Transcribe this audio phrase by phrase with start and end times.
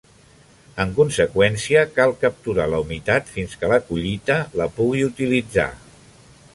[0.85, 5.73] En conseqüència, cal capturar la humitat fins que la collita la pugui utilitzar.